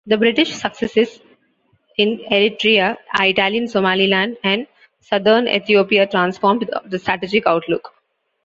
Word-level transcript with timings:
The 0.07 0.17
British 0.17 0.51
successes 0.53 1.19
in 1.99 2.17
Eritrea, 2.31 2.97
Italian 3.19 3.67
Somaliland 3.67 4.35
and 4.43 4.65
Southern 4.99 5.47
Ethiopia, 5.47 6.07
transformed 6.07 6.67
the 6.85 6.97
strategic 6.97 7.45
outlook. 7.45 7.93